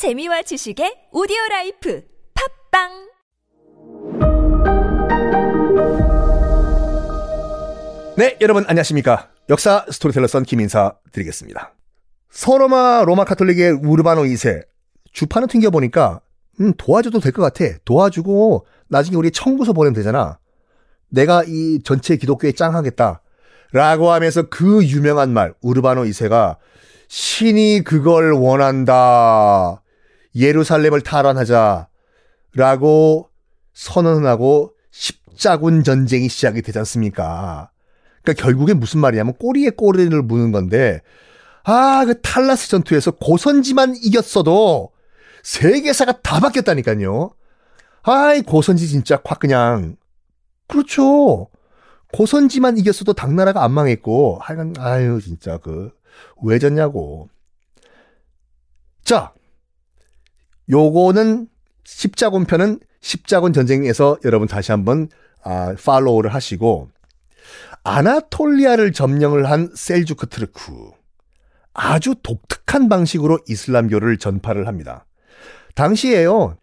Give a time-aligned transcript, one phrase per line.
[0.00, 2.00] 재미와 지식의 오디오 라이프
[2.70, 2.88] 팟빵
[8.16, 9.28] 네, 여러분 안녕하십니까?
[9.50, 11.74] 역사 스토리텔러 선 김인사 드리겠습니다.
[12.30, 14.62] 서로마 로마 카톨릭의 우르바노 2세
[15.12, 16.22] 주판을 튕겨 보니까
[16.60, 17.66] 음, 도와줘도 될 것 같아.
[17.84, 20.38] 도와주고 나중에 우리 청구서 보내면 되잖아.
[21.10, 23.20] 내가 이 전체 기독교에 짱하겠다.
[23.72, 26.56] 라고 하면서 그 유명한 말, 우르바노 2세가
[27.08, 29.79] 신이 그걸 원한다.
[30.34, 31.88] 예루살렘을 탈환하자.
[32.54, 33.30] 라고
[33.72, 37.70] 선언하고 십자군 전쟁이 시작이 되지 않습니까?
[38.22, 41.00] 그러니까 결국엔 무슨 말이냐면 꼬리에 꼬리를 무는 건데
[41.64, 44.90] 아, 그 탈라스 전투에서 고선지만 이겼어도
[45.42, 47.30] 세계사가 다 바뀌었다니까요.
[48.02, 49.96] 아이, 고선지 진짜 확 그냥.
[50.66, 51.48] 그렇죠.
[52.12, 55.92] 고선지만 이겼어도 당나라가 안 망했고, 하여간, 아유, 진짜 그,
[56.42, 57.28] 왜 졌냐고.
[59.04, 59.32] 자,
[60.70, 61.48] 요거는
[61.84, 65.08] 십자군 편은 십자군 전쟁에서 여러분 다시 한번
[65.42, 66.90] 아, 팔로우를 하시고,
[67.82, 70.90] 아나톨리아를 점령을 한 셀주크 트르크.
[71.72, 75.06] 아주 독특한 방식으로 이슬람교를 전파를 합니다.
[75.74, 76.56] 당시에요.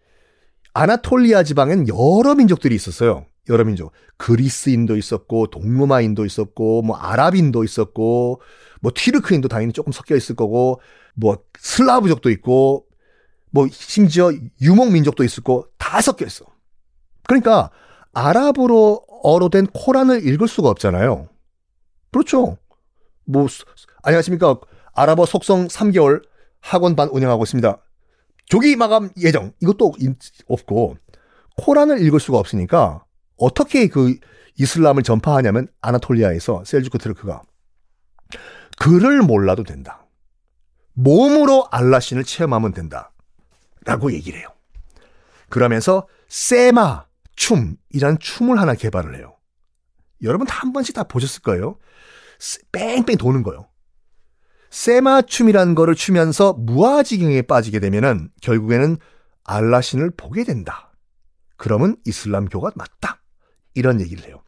[0.73, 3.25] 아나톨리아 지방엔 여러 민족들이 있었어요.
[3.49, 3.93] 여러 민족.
[4.17, 8.41] 그리스인도 있었고, 동로마인도 있었고, 뭐 아랍인도 있었고,
[8.81, 10.81] 뭐 튀르크인도 당연히 조금 섞여 있을 거고,
[11.15, 12.86] 뭐 슬라브족도 있고,
[13.51, 14.31] 뭐 심지어
[14.61, 16.45] 유목 민족도 있었고 다 섞여 있어.
[17.27, 17.71] 그러니까
[18.13, 21.27] 아랍어로 어로 된 코란을 읽을 수가 없잖아요.
[22.11, 22.57] 그렇죠.
[23.25, 23.47] 뭐
[24.03, 24.59] 안녕하십니까?
[24.93, 26.23] 아랍어 속성 3개월
[26.61, 27.77] 학원반 운영하고 있습니다.
[28.45, 29.93] 조기 마감 예정 이것도
[30.47, 30.97] 없고
[31.57, 33.03] 코란을 읽을 수가 없으니까
[33.37, 34.17] 어떻게 그
[34.57, 37.41] 이슬람을 전파하냐면 아나톨리아에서 셀주크 트르크가
[38.79, 40.05] 글을 몰라도 된다.
[40.93, 43.11] 몸으로 알라신을 체험하면 된다.
[43.87, 44.49] 라고 얘기를 해요.
[45.49, 47.05] 그러면서 세마
[47.37, 49.37] 춤이라는 춤을 하나 개발을 해요.
[50.21, 51.77] 여러분 다 한 번씩 다 보셨을 거예요.
[52.71, 53.69] 뺑뺑 도는 거요.
[54.69, 58.97] 세마 춤이라는 거를 추면서 무아지경에 빠지게 되면은 결국에는
[59.45, 60.91] 알라신을 보게 된다.
[61.55, 63.21] 그러면 이슬람교가 맞다.
[63.73, 64.43] 이런 얘기를 해요.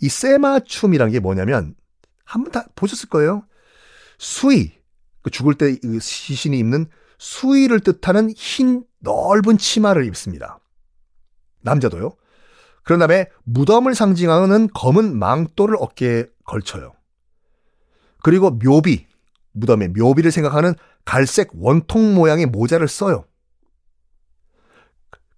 [0.00, 1.74] 이 세마 춤이란 게 뭐냐면
[2.24, 3.46] 한번 다 보셨을 거예요.
[4.18, 4.78] 수의,
[5.22, 6.86] 그 죽을 때 시신이 입는
[7.18, 10.58] 수의를 뜻하는 흰 넓은 치마를 입습니다.
[11.62, 12.16] 남자도요.
[12.82, 16.92] 그런 다음에 무덤을 상징하는 검은 망토를 어깨에 걸쳐요.
[18.22, 19.06] 그리고 묘비,
[19.52, 20.74] 무덤의 묘비를 생각하는
[21.04, 23.24] 갈색 원통 모양의 모자를 써요.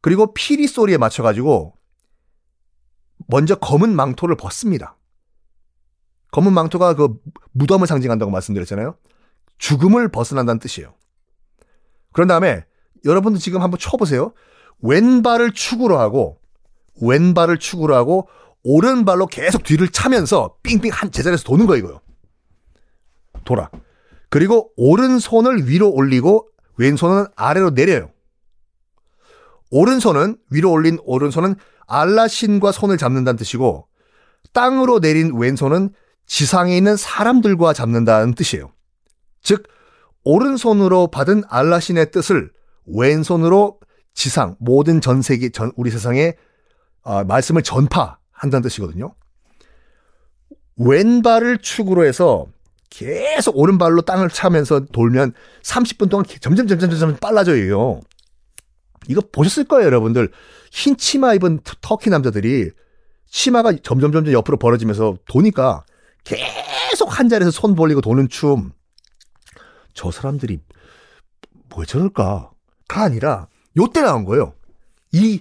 [0.01, 1.75] 그리고 피리 소리에 맞춰가지고
[3.29, 4.97] 먼저 검은 망토를 벗습니다.
[6.33, 7.19] 검은 망토가 그
[7.53, 8.97] 무덤을 상징한다고 말씀드렸잖아요.
[9.59, 10.95] 죽음을 벗어난다는 뜻이에요.
[12.17, 12.65] 그런 다음에
[13.05, 14.33] 여러분도 지금 한번 쳐보세요.
[14.81, 16.39] 왼발을 축으로 하고
[17.03, 18.27] 왼발을 축으로 하고
[18.63, 22.01] 오른발로 계속 뒤를 차면서 삥삥 한 제자리에서 도는 거 이거요.
[23.45, 23.71] 돌아.
[24.31, 28.09] 그리고 오른손을 위로 올리고 왼손은 아래로 내려요.
[29.71, 31.57] 오른손은 위로 올린 오른손은
[31.87, 33.89] 알라신과 손을 잡는다는 뜻이고
[34.55, 35.91] 땅으로 내린 왼손은
[36.25, 38.73] 지상에 있는 사람들과 잡는다는 뜻이에요.
[39.43, 39.65] 즉
[40.27, 42.51] 오른손으로 받은 알라신의 뜻을
[42.87, 43.79] 왼손으로
[44.13, 46.35] 지상 모든 전 세계 전 우리 세상에
[47.03, 49.15] 어, 말씀을 전파한다는 뜻이거든요.
[50.79, 52.47] 왼발을 축으로 해서
[52.91, 55.33] 계속 오른발로 땅을 차면서 돌면
[55.63, 58.01] 30분 동안 점점 점점 점점 빨라져요.
[59.07, 60.33] 이거 보셨을 거예요, 여러분들.
[60.73, 62.73] 흰 치마 입은 터키 남자들이
[63.31, 65.85] 치마가 점점 점점 옆으로 벌어지면서 도니까
[66.25, 68.73] 계속 한 자리에서 손 벌리고 도는 춤.
[69.97, 70.61] 저 사람들이
[71.71, 72.53] 뭐 저럴까가
[72.89, 74.53] 아니라 요때 나온 거예요.
[75.13, 75.41] 이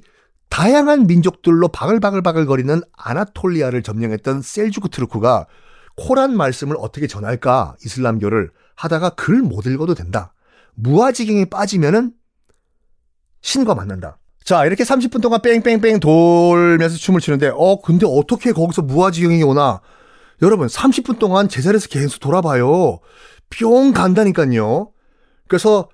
[0.49, 5.45] 다양한 민족들로 바글바글바글거리는 아나톨리아를 점령했던 셀주크 트루크가
[5.97, 10.33] 코란 말씀을 어떻게 전할까 이슬람교를 하다가 글 못 읽어도 된다.
[10.75, 12.13] 무아지경에 빠지면은
[13.41, 14.17] 신과 만난다.
[14.43, 19.81] 자, 이렇게 30분 동안 뺑뺑뺑 돌면서 춤을 추는데, 어, 근데 어떻게 거기서 무아지경이 오나?
[20.41, 22.99] 여러분, 30분 동안 제자리에서 계속 돌아봐요.
[23.49, 24.91] 뿅 간다니까요.
[25.47, 25.89] 그래서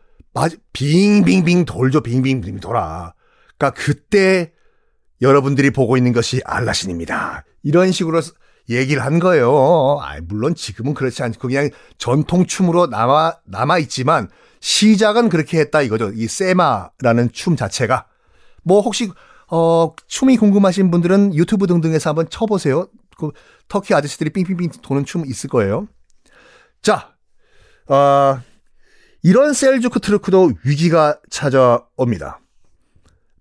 [0.73, 2.01] 빙빙빙 돌죠.
[2.01, 3.13] 빙빙빙 돌아.
[3.57, 4.51] 그러니까 그때
[5.21, 7.43] 여러분들이 보고 있는 것이 알라신입니다.
[7.63, 8.21] 이런 식으로
[8.69, 9.99] 얘기를 한 거예요.
[10.01, 14.29] 아, 물론 지금은 그렇지 않고 그냥 전통 춤으로 남아 남아 있지만
[14.61, 16.11] 시작은 그렇게 했다 이거죠.
[16.15, 18.07] 이 세마라는 춤 자체가
[18.63, 19.11] 뭐 혹시
[19.49, 22.87] 어 춤이 궁금하신 분들은 유튜브 등등에서 한번 쳐보세요.
[23.17, 23.31] 그
[23.67, 25.87] 터키 아저씨들이 빙빙빙 도는 춤 있을 거예요.
[26.81, 27.13] 자,
[27.91, 28.41] 어,
[29.21, 32.39] 이런 셀주크 트루크도 위기가 찾아옵니다.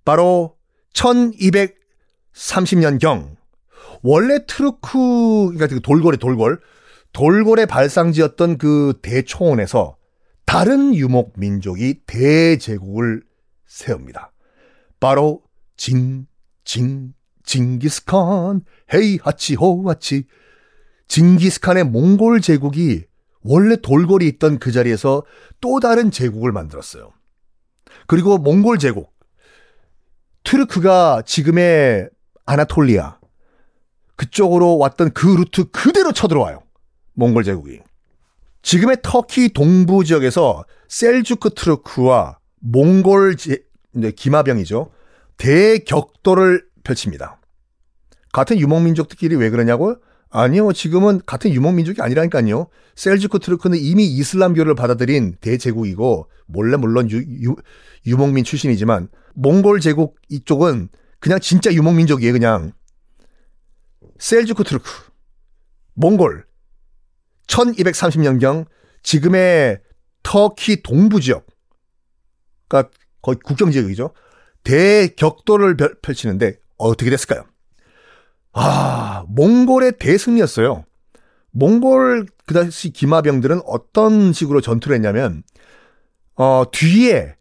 [0.04, 0.56] 바로
[0.92, 3.36] 1230년경
[4.02, 6.60] 원래 트루크 그러니까 그 돌궐의 돌궐
[7.12, 9.96] 돌궐의 발상지였던 그 대초원에서
[10.46, 13.22] 다른 유목 민족이 대제국을
[13.66, 14.32] 세웁니다.
[14.98, 15.42] 바로
[15.76, 16.26] 징,
[16.64, 17.12] 징,
[17.44, 18.62] 징기스칸,
[18.92, 20.24] 헤이 하치 호 하치.
[21.06, 23.04] 징기스칸의 몽골 제국이
[23.42, 25.24] 원래 돌궐이 있던 그 자리에서
[25.60, 27.12] 또 다른 제국을 만들었어요.
[28.06, 29.12] 그리고 몽골 제국.
[30.44, 32.10] 트르크가 지금의
[32.46, 33.18] 아나톨리아.
[34.16, 36.62] 그쪽으로 왔던 그 루트 그대로 쳐들어와요.
[37.14, 37.80] 몽골 제국이.
[38.62, 43.62] 지금의 터키 동부 지역에서 셀주크 트루크와 몽골 제,
[44.16, 44.90] 기마병이죠.
[45.38, 47.40] 대격돌을 펼칩니다.
[48.32, 49.96] 같은 유목민족들끼리 왜 그러냐고?
[50.30, 50.72] 아니요.
[50.72, 52.68] 지금은 같은 유목민족이 아니라니까요.
[52.94, 57.56] 셀주크 트루크는 이미 이슬람교를 받아들인 대제국이고 몰래 물론 유, 유,
[58.06, 60.88] 유목민 출신이지만 몽골 제국 이쪽은
[61.18, 62.32] 그냥 진짜 유목민족이에요.
[62.32, 62.72] 그냥
[64.18, 64.90] 셀주크 트루크
[65.94, 66.46] 몽골
[67.46, 68.66] 1230년경
[69.02, 69.80] 지금의
[70.22, 71.46] 터키 동부 지역
[72.68, 72.92] 그러니까
[73.22, 74.14] 거의 국경 지역이죠.
[74.62, 77.49] 대격돌을 펼치는데 어떻게 됐을까요?
[78.52, 80.84] 아, 몽골의 대승리였어요.
[81.52, 85.42] 몽골 그 당시 기마병들은 어떤 식으로 전투를 했냐면
[86.36, 87.36] 어, 뒤에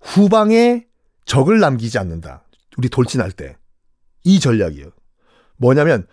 [0.00, 0.86] 후방에
[1.24, 2.44] 적을 남기지 않는다.
[2.78, 3.56] 우리 돌진할 때.
[4.24, 4.90] 이 전략이에요.
[5.56, 6.06] 뭐냐면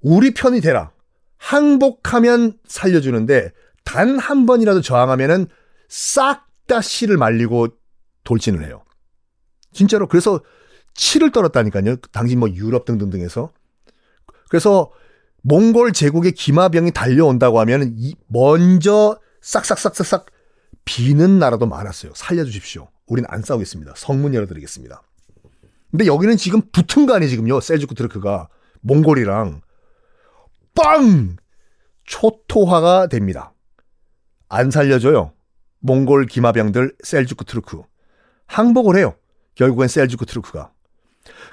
[0.00, 0.92] 우리 편이 되라.
[1.38, 3.52] 항복하면 살려주는데
[3.84, 5.46] 단 한 번이라도 저항하면은
[5.88, 7.66] 싹 다 씨를 말리고
[8.22, 8.84] 돌진을 해요.
[9.72, 10.40] 진짜로 그래서
[11.00, 11.96] 치를 떨었다니까요.
[12.12, 13.50] 당시 뭐 유럽 등등등에서
[14.50, 14.92] 그래서
[15.40, 20.26] 몽골 제국의 기마병이 달려온다고 하면 먼저 싹싹싹싹싹
[20.84, 22.12] 비는 나라도 많았어요.
[22.14, 22.88] 살려주십시오.
[23.06, 23.94] 우린 안 싸우겠습니다.
[23.96, 25.02] 성문 열어드리겠습니다.
[25.90, 27.60] 근데 여기는 지금 붙은 거 아니에요, 지금요.
[27.60, 28.48] 셀주크 트르크가
[28.82, 29.62] 몽골이랑
[30.74, 31.36] 빵!
[32.04, 33.54] 초토화가 됩니다.
[34.50, 35.32] 안 살려줘요.
[35.78, 37.82] 몽골 기마병들 셀주크 트루크.
[38.46, 39.14] 항복을 해요.
[39.54, 40.72] 결국엔 셀주크 트루크가.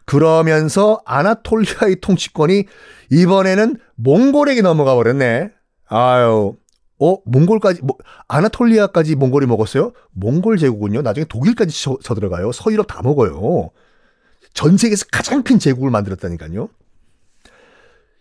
[0.08, 2.64] 그러면서 아나톨리아의 통치권이
[3.12, 5.52] 이번에는 몽골에게 넘어가 버렸네.
[5.90, 6.56] 아유.
[7.00, 9.92] 어, 몽골까지, 뭐, 아나톨리아까지 몽골이 먹었어요?
[10.14, 12.52] 몽골 제국은요, 나중에 독일까지 쳐, 쳐 들어가요.
[12.54, 13.70] 서유럽 다 먹어요.
[14.54, 16.70] 전 세계에서 가장 큰 제국을 만들었다니까요.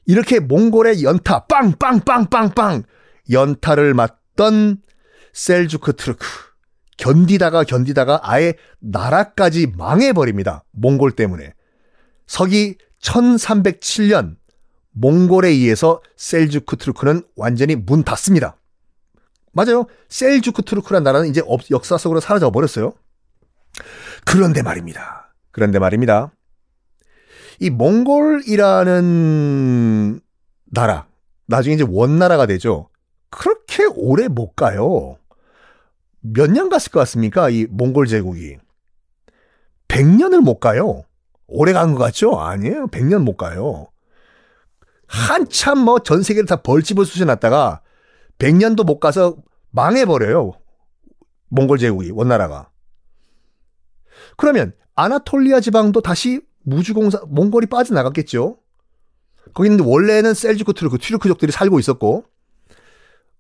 [0.07, 2.83] 이렇게 몽골의 연타, 빵, 빵, 빵, 빵, 빵,
[3.31, 4.79] 연타를 맞던
[5.33, 6.27] 셀주크 트루크.
[6.99, 10.65] 견디다가 견디다가 아예 나라까지 망해버립니다.
[10.73, 11.55] 몽골 때문에.
[12.27, 14.37] 서기 1307년
[14.93, 18.57] 몽골에 의해서 셀주크 트루크는 완전히 문 닫습니다.
[19.53, 19.87] 맞아요.
[20.09, 22.93] 셀주크 트루크란 나라는 이제 역사 속으로 사라져 버렸어요.
[24.25, 25.35] 그런데 말입니다.
[25.51, 26.33] 그런데 말입니다.
[27.61, 27.71] 이
[28.91, 30.21] 몽골이라는
[30.73, 31.07] 나라,
[31.47, 32.91] 나중에 이제 원나라가 되죠.
[33.31, 35.17] 그렇게 오래 못 가요.
[36.21, 37.49] 몇 년 갔을 것 같습니까?
[37.51, 38.59] 이 몽골 제국이.
[39.89, 41.05] 100년을 못 가요.
[41.49, 42.39] 오래 간 것 같죠?
[42.41, 42.87] 아니에요.
[42.89, 43.89] 100년 못 가요.
[45.07, 47.83] 한참 뭐 전 세계를 다 벌집을 쑤셔놨다가
[48.39, 49.37] 100년도 못 가서
[49.71, 50.53] 망해버려요.
[51.49, 52.71] 몽골 제국이, 원나라가.
[54.37, 58.59] 그러면 아나톨리아 지방도 다시 무주공산, 몽골이 빠져나갔겠죠?
[59.55, 62.25] 거기는 원래는 셀주크 트루크, 튀르크족들이 살고 있었고,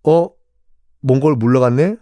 [0.04, 0.28] 어,
[1.00, 1.96] 몽골 물러갔네?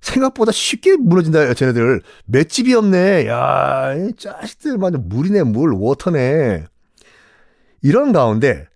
[0.00, 2.02] 생각보다 쉽게 무너진다, 쟤네들.
[2.26, 3.26] 맷집이 없네.
[3.26, 6.64] 야, 이 자식들, 완전 물이네, 물, water네.
[7.82, 8.68] 이런 가운데,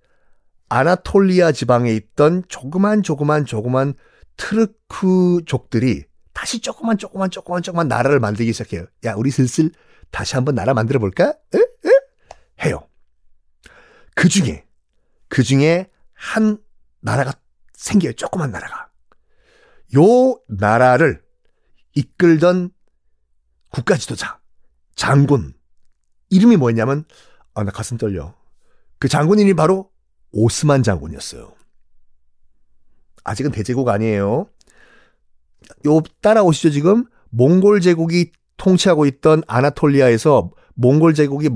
[0.68, 3.94] 아나톨리아 지방에 있던 조그만, 조그만, 조그만
[4.36, 8.86] 트르크족들이 다시 조그만, 조그만, 조그만, 조그만 나라를 만들기 시작해요.
[9.04, 9.70] 야, 우리 슬슬
[10.10, 11.34] 다시 한번 나라 만들어 볼까?
[11.54, 11.58] 에?
[11.58, 12.66] 에?
[12.66, 12.86] 해요.
[14.14, 14.64] 그 중에,
[15.28, 16.58] 그 중에 한
[17.00, 17.32] 나라가
[17.72, 18.12] 생겨요.
[18.12, 18.89] 조그만 나라가.
[19.96, 21.22] 요 나라를
[21.94, 22.70] 이끌던
[23.70, 24.38] 국가 지도자,
[24.94, 25.54] 장군.
[26.30, 27.04] 이름이 뭐였냐면,
[27.54, 28.34] 아, 나 가슴 떨려.
[28.98, 29.90] 그 장군 이름이 바로
[30.32, 31.52] 오스만 장군이었어요.
[33.24, 34.46] 아직은 대제국 아니에요.
[35.86, 37.06] 요 따라오시죠, 지금?
[37.30, 41.48] 몽골 제국이 통치하고 있던 아나톨리아에서 몽골 제국이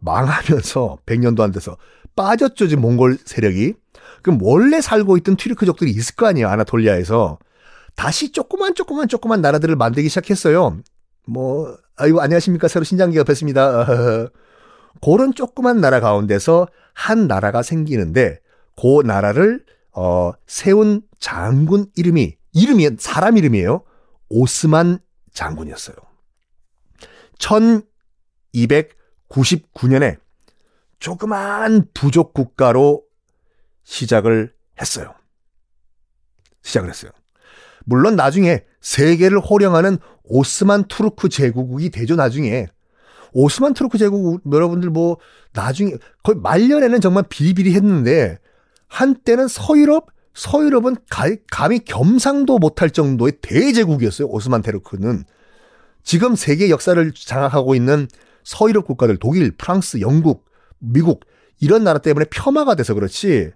[0.00, 1.76] 망하면서 100년도 안 돼서
[2.14, 3.74] 빠졌죠, 지금 몽골 세력이.
[4.22, 7.38] 그럼 원래 살고 있던 튀르크족들이 있을 거 아니에요, 아나톨리아에서.
[7.96, 10.78] 다시 조그만 조그만 조그만 나라들을 만들기 시작했어요.
[11.26, 12.68] 뭐, 아이고, 안녕하십니까.
[12.68, 14.30] 새로 신장기가 뵀습니다.
[15.02, 18.38] 그런 조그만 나라 가운데서 한 나라가 생기는데,
[18.76, 23.82] 그 나라를, 어, 세운 장군 이름이, 이름이 사람 이름이에요.
[24.28, 24.98] 오스만
[25.32, 25.96] 장군이었어요.
[27.38, 30.18] 1299년에
[30.98, 33.04] 조그만 부족 국가로
[33.84, 35.14] 시작을 했어요.
[36.62, 37.10] 시작을 했어요.
[37.86, 42.66] 물론 나중에 세계를 호령하는 오스만 투르크 제국이 되죠, 나중에.
[43.32, 45.18] 오스만 투르크 제국 여러분들 뭐
[45.52, 48.38] 나중에 거의 말년에는 정말 비리비리 했는데
[48.88, 50.96] 한때는 서유럽 서유럽은
[51.50, 54.28] 감히 겸상도 못할 정도의 대제국이었어요.
[54.28, 55.24] 오스만 투르크는
[56.02, 58.06] 지금 세계 역사를 장악하고 있는
[58.44, 60.44] 서유럽 국가들 독일, 프랑스, 영국,
[60.78, 61.24] 미국
[61.60, 63.50] 이런 나라 때문에 폄하가 돼서 그렇지.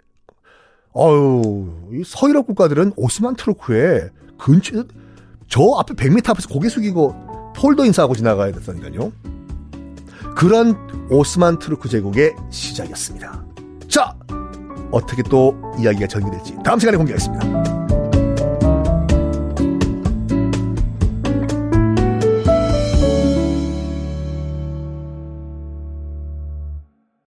[0.96, 4.08] 어유 서유럽 국가들은 오스만 트루크에
[4.40, 4.84] 근처
[5.48, 9.12] 저 앞에 100m 앞에서 고개 숙이고 폴더 인사하고 지나가야 됐다니까요.
[10.36, 10.76] 그런
[11.10, 13.44] 오스만 트루크 제국의 시작이었습니다.
[13.88, 14.14] 자,
[14.90, 17.79] 어떻게 또 이야기가 전개될지 다음 시간에 공개하겠습니다.